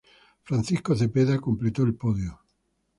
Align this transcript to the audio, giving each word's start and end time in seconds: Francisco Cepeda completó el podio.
Francisco 0.41 0.95
Cepeda 0.95 1.39
completó 1.39 1.83
el 1.83 1.93
podio. 1.93 2.39